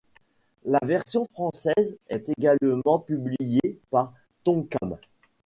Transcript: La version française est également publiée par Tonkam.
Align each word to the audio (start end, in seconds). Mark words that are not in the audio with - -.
La 0.65 0.79
version 0.81 1.25
française 1.25 1.95
est 2.07 2.27
également 2.29 2.97
publiée 2.97 3.79
par 3.91 4.15
Tonkam. 4.43 4.97